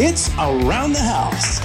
[0.00, 1.60] It's Around the House.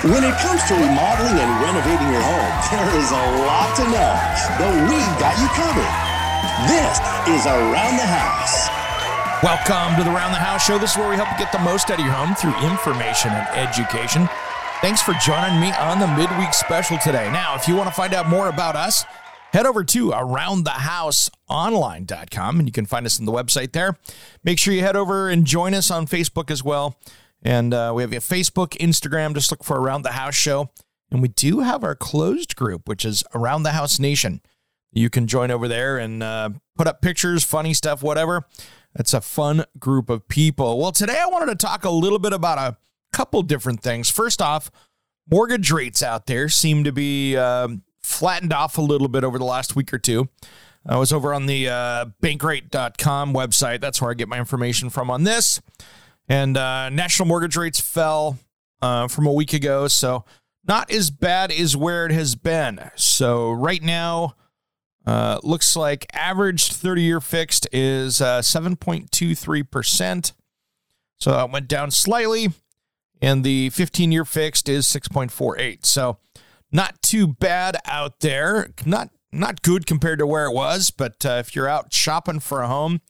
[0.00, 4.12] When it comes to remodeling and renovating your home, there is a lot to know,
[4.56, 5.92] but we've got you covered.
[6.64, 6.96] This
[7.28, 8.72] is Around the House.
[9.44, 10.78] Welcome to the Around the House Show.
[10.78, 13.30] This is where we help you get the most out of your home through information
[13.32, 14.26] and education.
[14.80, 17.28] Thanks for joining me on the midweek special today.
[17.30, 19.04] Now, if you want to find out more about us,
[19.54, 23.96] head over to aroundthehouseonline.com and you can find us on the website there.
[24.42, 26.98] Make sure you head over and join us on Facebook as well.
[27.40, 30.70] And uh, we have a Facebook, Instagram, just look for Around the House Show.
[31.12, 34.40] And we do have our closed group, which is Around the House Nation.
[34.90, 38.48] You can join over there and uh, put up pictures, funny stuff, whatever.
[38.96, 40.80] It's a fun group of people.
[40.80, 42.76] Well, today I wanted to talk a little bit about a
[43.12, 44.10] couple different things.
[44.10, 44.72] First off,
[45.30, 49.44] mortgage rates out there seem to be um, flattened off a little bit over the
[49.44, 50.28] last week or two.
[50.86, 53.80] I was over on the uh, bankrate.com website.
[53.80, 55.60] That's where I get my information from on this.
[56.28, 58.38] And uh, national mortgage rates fell
[58.82, 59.88] uh, from a week ago.
[59.88, 60.24] So,
[60.66, 62.90] not as bad as where it has been.
[62.96, 64.34] So, right now,
[65.06, 70.32] uh, looks like average 30 year fixed is uh, 7.23%.
[71.18, 72.48] So, that went down slightly.
[73.22, 75.86] And the 15 year fixed is 6.48.
[75.86, 76.18] So,
[76.74, 78.68] not too bad out there.
[78.84, 82.62] Not not good compared to where it was, but uh, if you're out shopping for
[82.62, 83.00] a home,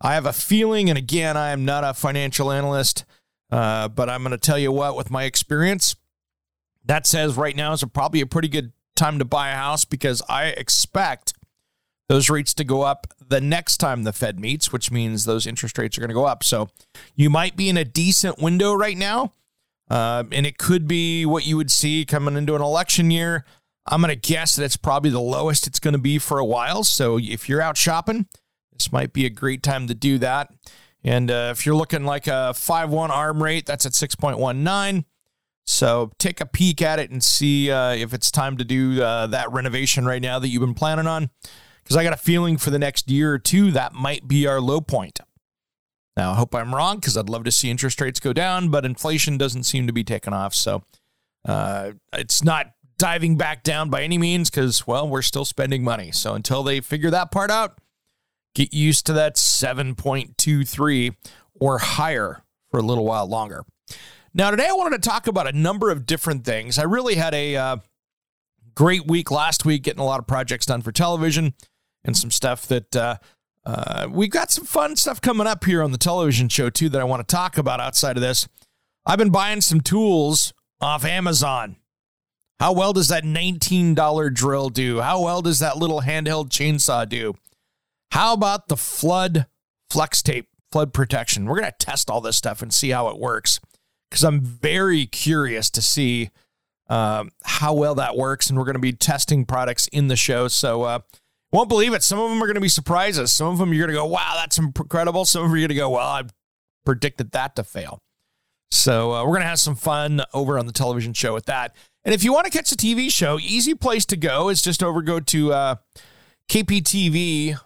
[0.00, 3.04] I have a feeling, and again, I am not a financial analyst,
[3.52, 5.94] uh, but I'm going to tell you what, with my experience,
[6.84, 9.84] that says right now is a, probably a pretty good time to buy a house
[9.84, 11.34] because I expect
[12.08, 15.78] those rates to go up the next time the Fed meets, which means those interest
[15.78, 16.42] rates are going to go up.
[16.42, 16.70] So
[17.14, 19.32] you might be in a decent window right now.
[19.90, 23.44] Uh, and it could be what you would see coming into an election year.
[23.86, 26.44] I'm going to guess that it's probably the lowest it's going to be for a
[26.44, 26.84] while.
[26.84, 28.26] So if you're out shopping,
[28.72, 30.50] this might be a great time to do that.
[31.02, 35.04] And uh, if you're looking like a 5 1 arm rate, that's at 6.19.
[35.64, 39.26] So take a peek at it and see uh, if it's time to do uh,
[39.28, 41.30] that renovation right now that you've been planning on.
[41.82, 44.60] Because I got a feeling for the next year or two, that might be our
[44.60, 45.20] low point.
[46.18, 48.84] Now, I hope I'm wrong because I'd love to see interest rates go down, but
[48.84, 50.52] inflation doesn't seem to be taking off.
[50.52, 50.82] So
[51.46, 56.10] uh, it's not diving back down by any means because, well, we're still spending money.
[56.10, 57.78] So until they figure that part out,
[58.56, 61.14] get used to that 7.23
[61.54, 63.64] or higher for a little while longer.
[64.34, 66.80] Now, today I wanted to talk about a number of different things.
[66.80, 67.76] I really had a uh,
[68.74, 71.54] great week last week getting a lot of projects done for television
[72.02, 73.18] and some stuff that uh,
[73.68, 77.02] uh, we've got some fun stuff coming up here on the television show, too, that
[77.02, 78.48] I want to talk about outside of this.
[79.04, 81.76] I've been buying some tools off Amazon.
[82.58, 85.02] How well does that $19 drill do?
[85.02, 87.34] How well does that little handheld chainsaw do?
[88.10, 89.46] How about the flood
[89.90, 91.44] flex tape, flood protection?
[91.44, 93.60] We're going to test all this stuff and see how it works
[94.08, 96.30] because I'm very curious to see
[96.88, 98.48] um, how well that works.
[98.48, 100.48] And we're going to be testing products in the show.
[100.48, 101.00] So, uh,
[101.52, 102.02] won't believe it.
[102.02, 103.32] Some of them are going to be surprises.
[103.32, 105.24] Some of them you're going to go, wow, that's incredible.
[105.24, 106.22] Some of them you're going to go, well, I
[106.84, 107.98] predicted that to fail.
[108.70, 111.74] So uh, we're going to have some fun over on the television show with that.
[112.04, 114.82] And if you want to catch the TV show, easy place to go is just
[114.82, 115.76] over go to uh,
[116.50, 117.58] kptv.com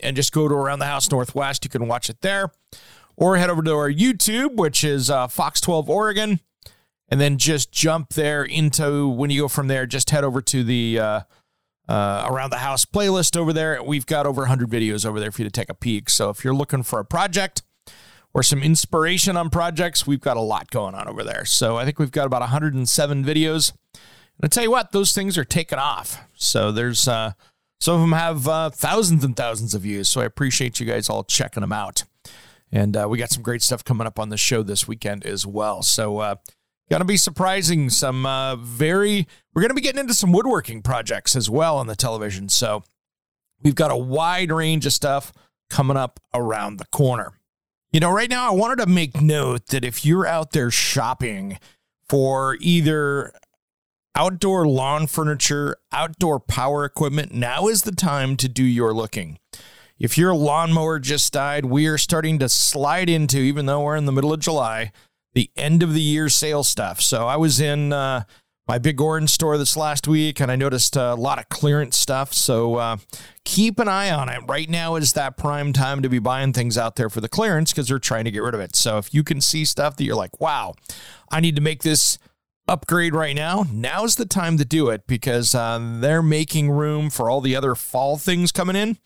[0.00, 1.64] and just go to Around the House Northwest.
[1.64, 2.50] You can watch it there.
[3.16, 6.40] Or head over to our YouTube, which is uh, Fox 12 Oregon,
[7.08, 10.64] and then just jump there into when you go from there, just head over to
[10.64, 11.24] the
[11.90, 13.82] uh, around the house playlist over there.
[13.82, 16.08] We've got over 100 videos over there for you to take a peek.
[16.08, 17.62] So if you're looking for a project
[18.32, 21.44] or some inspiration on projects, we've got a lot going on over there.
[21.44, 23.72] So I think we've got about 107 videos.
[23.92, 26.22] And I tell you what, those things are taking off.
[26.34, 27.32] So there's uh,
[27.80, 30.08] some of them have uh, thousands and thousands of views.
[30.08, 32.04] So I appreciate you guys all checking them out.
[32.70, 35.44] And uh, we got some great stuff coming up on the show this weekend as
[35.44, 35.82] well.
[35.82, 36.36] So uh,
[36.90, 37.88] Going to be surprising.
[37.88, 41.86] Some uh, very, we're going to be getting into some woodworking projects as well on
[41.86, 42.48] the television.
[42.48, 42.82] So
[43.62, 45.32] we've got a wide range of stuff
[45.68, 47.34] coming up around the corner.
[47.92, 51.58] You know, right now I wanted to make note that if you're out there shopping
[52.08, 53.32] for either
[54.16, 59.38] outdoor lawn furniture, outdoor power equipment, now is the time to do your looking.
[60.00, 64.06] If your lawnmower just died, we are starting to slide into, even though we're in
[64.06, 64.90] the middle of July,
[65.34, 67.00] the end of the year sale stuff.
[67.00, 68.24] So I was in uh,
[68.66, 72.32] my big orange store this last week and I noticed a lot of clearance stuff.
[72.32, 72.96] So uh,
[73.44, 74.40] keep an eye on it.
[74.46, 77.72] Right now is that prime time to be buying things out there for the clearance
[77.72, 78.76] because they're trying to get rid of it.
[78.76, 80.74] So if you can see stuff that you're like, wow,
[81.30, 82.18] I need to make this
[82.68, 87.28] upgrade right now, now's the time to do it because uh, they're making room for
[87.28, 88.98] all the other fall things coming in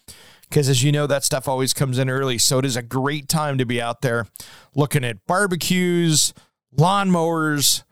[0.49, 2.39] because as you know, that stuff always comes in early.
[2.39, 4.27] So it is a great time to be out there
[4.75, 6.33] looking at barbecues,
[6.77, 7.83] lawnmowers,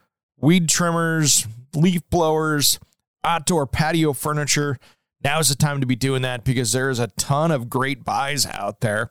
[0.41, 2.79] weed trimmers, leaf blowers,
[3.25, 4.79] outdoor patio furniture.
[5.25, 8.47] Now is the time to be doing that because there's a ton of great buys
[8.47, 9.11] out there.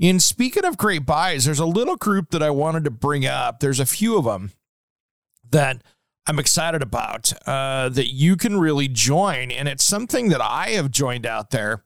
[0.00, 3.60] And speaking of great buys, there's a little group that I wanted to bring up.
[3.60, 4.52] There's a few of them
[5.50, 5.82] that
[6.26, 9.50] I'm excited about uh, that you can really join.
[9.50, 11.82] And it's something that I have joined out there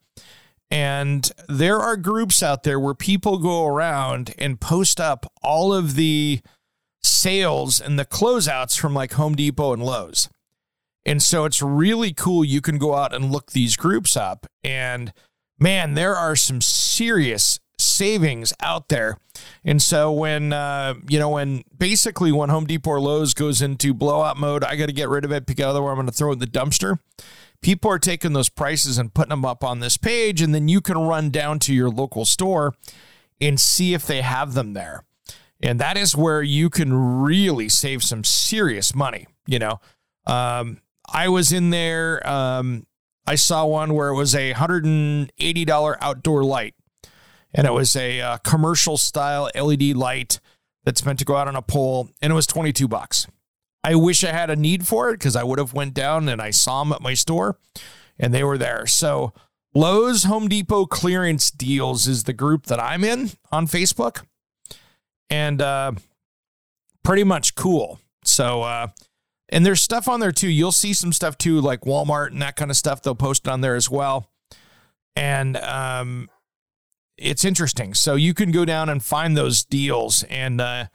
[0.70, 5.96] and there are groups out there where people go around and post up all of
[5.96, 6.40] the
[7.02, 10.28] sales and the closeouts from like Home Depot and Lowe's.
[11.04, 12.44] And so it's really cool.
[12.44, 14.46] You can go out and look these groups up.
[14.62, 15.12] And
[15.58, 19.18] man, there are some serious savings out there.
[19.64, 23.94] And so when, uh, you know, when basically when Home Depot or Lowe's goes into
[23.94, 26.30] blowout mode, I got to get rid of it because otherwise I'm going to throw
[26.30, 26.98] it in the dumpster
[27.62, 30.80] people are taking those prices and putting them up on this page, and then you
[30.80, 32.74] can run down to your local store
[33.40, 35.04] and see if they have them there.
[35.62, 39.26] And that is where you can really save some serious money.
[39.46, 39.80] You know,
[40.26, 40.80] um,
[41.12, 42.26] I was in there.
[42.26, 42.86] Um,
[43.26, 46.74] I saw one where it was a $180 outdoor light,
[47.52, 50.40] and it was a uh, commercial style LED light
[50.84, 53.26] that's meant to go out on a pole, and it was 22 bucks.
[53.82, 56.40] I wish I had a need for it because I would have went down and
[56.40, 57.58] I saw them at my store
[58.18, 58.86] and they were there.
[58.86, 59.32] So
[59.74, 64.24] Lowe's Home Depot clearance deals is the group that I'm in on Facebook
[65.30, 65.92] and uh,
[67.02, 68.00] pretty much cool.
[68.24, 68.88] So, uh,
[69.48, 70.48] and there's stuff on there too.
[70.48, 73.02] You'll see some stuff too, like Walmart and that kind of stuff.
[73.02, 74.30] They'll post it on there as well.
[75.16, 76.28] And um,
[77.20, 77.94] it's interesting.
[77.94, 80.24] So you can go down and find those deals.
[80.24, 80.86] And uh,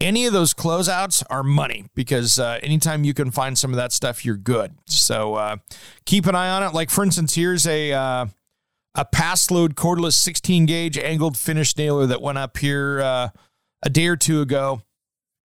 [0.00, 3.92] any of those closeouts are money because uh, anytime you can find some of that
[3.92, 4.76] stuff, you're good.
[4.86, 5.56] So uh,
[6.06, 6.74] keep an eye on it.
[6.74, 8.26] Like for instance, here's a uh,
[8.94, 13.28] a Paslode cordless 16 gauge angled finish nailer that went up here uh,
[13.82, 14.82] a day or two ago,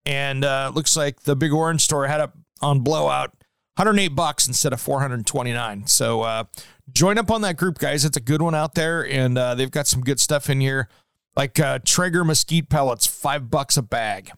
[0.05, 2.29] and uh, looks like the big orange store had it
[2.61, 3.31] on blowout.
[3.75, 5.87] 108 bucks instead of 429.
[5.87, 6.45] So
[6.91, 8.05] join up on that group, guys.
[8.05, 10.89] It's a good one out there, and they've got some good stuff in here,
[11.35, 14.31] like Traeger mesquite pellets, five bucks a bag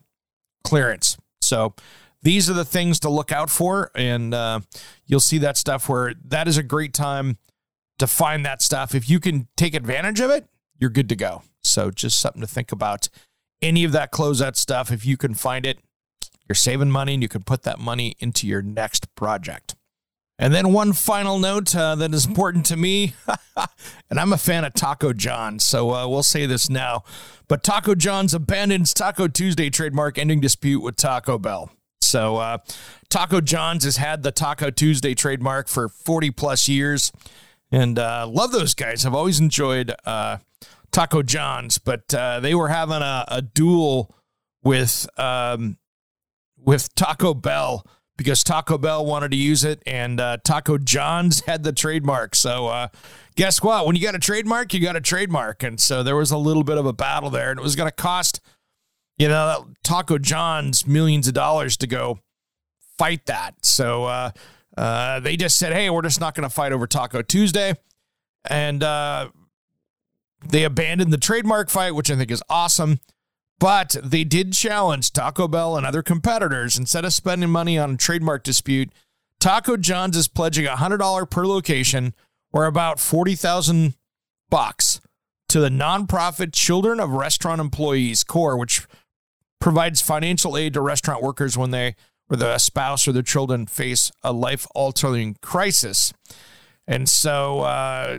[0.64, 1.16] clearance.
[1.40, 1.74] So
[2.22, 3.92] these are the things to look out for.
[3.94, 4.60] And uh,
[5.06, 7.38] you'll see that stuff where that is a great time
[7.98, 8.94] to find that stuff.
[8.94, 10.46] If you can take advantage of it,
[10.76, 11.42] you're good to go.
[11.62, 13.08] So just something to think about.
[13.62, 15.78] Any of that closeout stuff, if you can find it,
[16.48, 19.76] you're saving money and you can put that money into your next project.
[20.38, 23.14] And then one final note uh, that is important to me,
[24.10, 27.04] and I'm a fan of Taco John, so uh, we'll say this now.
[27.48, 31.70] But Taco John's abandons Taco Tuesday trademark ending dispute with Taco Bell.
[32.02, 32.58] So uh,
[33.08, 37.12] Taco John's has had the Taco Tuesday trademark for 40 plus years,
[37.70, 39.06] and uh, love those guys.
[39.06, 40.38] I've always enjoyed uh,
[40.92, 44.14] Taco John's, but uh, they were having a, a duel
[44.62, 45.78] with um,
[46.58, 51.62] with Taco Bell because Taco Bell wanted to use it and uh, Taco John's had
[51.62, 52.34] the trademark.
[52.34, 52.88] So, uh,
[53.34, 53.86] guess what?
[53.86, 55.62] When you got a trademark, you got a trademark.
[55.62, 57.88] And so there was a little bit of a battle there, and it was going
[57.88, 58.40] to cost,
[59.18, 62.20] you know, Taco John's millions of dollars to go
[62.98, 63.54] fight that.
[63.62, 64.30] So, uh,
[64.76, 67.74] uh they just said, hey, we're just not going to fight over Taco Tuesday.
[68.48, 69.30] And uh,
[70.46, 73.00] they abandoned the trademark fight, which I think is awesome.
[73.58, 76.76] But they did challenge Taco Bell and other competitors.
[76.76, 78.90] Instead of spending money on a trademark dispute,
[79.40, 82.14] Taco John's is pledging $100 per location,
[82.52, 83.94] or about 40,000
[84.50, 85.00] bucks,
[85.48, 88.86] to the nonprofit Children of Restaurant Employees CORE, which
[89.60, 91.94] provides financial aid to restaurant workers when they
[92.28, 96.12] or the spouse or their children face a life-altering crisis.
[96.86, 98.18] And so uh,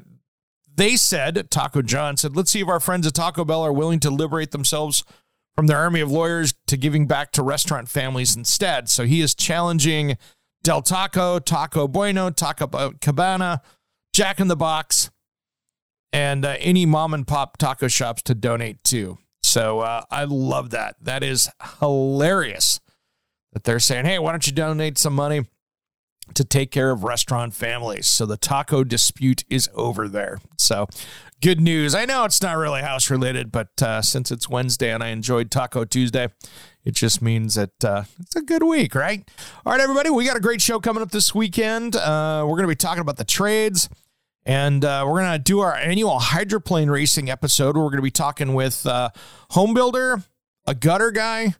[0.74, 4.00] they said, Taco John said, let's see if our friends at Taco Bell are willing
[4.01, 5.03] to liberate themselves
[5.57, 8.87] from their army of lawyers to giving back to restaurant families instead.
[8.89, 10.15] So he is challenging
[10.63, 13.63] Del Taco, Taco Bueno, Taco Cabana,
[14.13, 15.09] Jack in the Box,
[16.13, 19.17] and uh, any mom and pop taco shops to donate to.
[19.41, 20.95] So uh, I love that.
[21.01, 21.49] That is
[21.79, 22.79] hilarious
[23.53, 25.45] that they're saying, hey, why don't you donate some money
[26.34, 28.07] to take care of restaurant families?
[28.07, 30.39] So the taco dispute is over there.
[30.57, 30.88] So
[31.41, 31.93] good news.
[31.93, 35.51] I know it's not really house related, but uh, since it's Wednesday and I enjoyed
[35.51, 36.29] Taco Tuesday,
[36.84, 39.29] it just means that uh, it's a good week, right?
[39.65, 41.96] All right, everybody, we got a great show coming up this weekend.
[41.96, 43.89] Uh, we're going to be talking about the trades.
[44.46, 47.75] And uh, we're going to do our annual hydroplane racing episode.
[47.75, 49.10] We're going to be talking with uh,
[49.51, 50.24] home builder,
[50.65, 51.55] a gutter guy,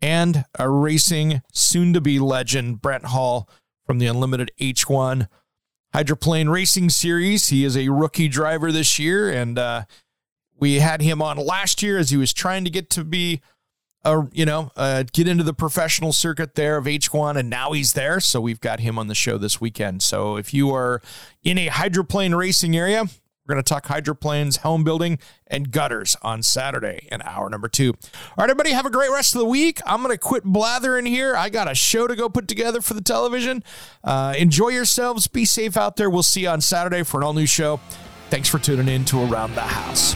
[0.00, 3.50] and a racing soon to be legend, Brent Hall
[3.90, 5.26] from the Unlimited H1
[5.92, 7.48] Hydroplane Racing Series.
[7.48, 9.82] He is a rookie driver this year, and uh,
[10.56, 13.40] we had him on last year as he was trying to get to be
[14.04, 17.94] uh, you know, uh, get into the professional circuit there of H1, and now he's
[17.94, 18.20] there.
[18.20, 20.04] So we've got him on the show this weekend.
[20.04, 21.02] So if you are
[21.42, 23.06] in a hydroplane racing area,
[23.50, 27.88] we're going to talk hydroplanes, home building, and gutters on Saturday in hour number two.
[27.88, 29.80] All right, everybody, have a great rest of the week.
[29.84, 31.34] I'm going to quit blathering here.
[31.34, 33.64] I got a show to go put together for the television.
[34.04, 35.26] Uh, enjoy yourselves.
[35.26, 36.08] Be safe out there.
[36.08, 37.80] We'll see you on Saturday for an all new show.
[38.28, 40.14] Thanks for tuning in to Around the House.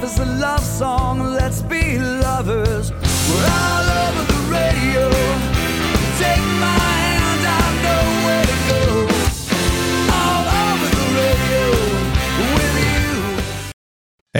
[0.00, 1.98] Life is a love song, let's be